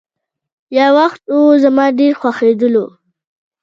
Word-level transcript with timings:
يو 0.77 0.89
وخت 0.99 1.21
وو، 1.31 1.57
زما 1.63 1.85
ډېر 1.99 2.13
خوښيدلو. 2.21 2.85